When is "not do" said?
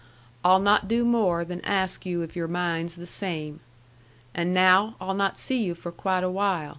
0.59-1.05